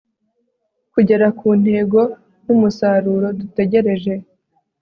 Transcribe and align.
kugera 0.93 1.27
ku 1.37 1.47
ntego 1.61 2.01
n'umusaruro 2.45 3.27
dutegereje 3.39 4.13